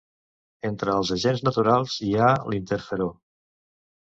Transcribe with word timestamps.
Entre 0.69 0.95
els 1.01 1.11
agents 1.17 1.45
naturals 1.49 1.99
hi 2.07 2.11
ha 2.29 2.33
l'interferó. 2.55 3.11